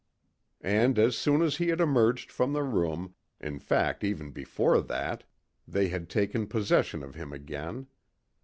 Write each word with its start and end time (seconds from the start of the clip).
And 0.65 0.97
as 0.97 1.15
soon 1.15 1.43
as 1.43 1.57
he 1.57 1.67
had 1.67 1.79
emerged 1.79 2.31
from 2.31 2.53
the 2.53 2.63
room, 2.63 3.13
in 3.39 3.59
fact 3.59 4.03
even 4.03 4.31
before 4.31 4.81
that, 4.81 5.25
they 5.67 5.89
had 5.89 6.09
taken 6.09 6.47
possession 6.47 7.03
of 7.03 7.13
him 7.13 7.31
again. 7.31 7.85